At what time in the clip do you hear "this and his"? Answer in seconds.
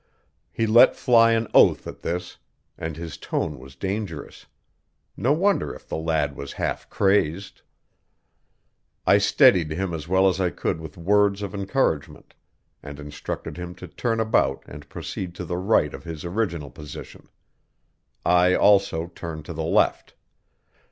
2.01-3.17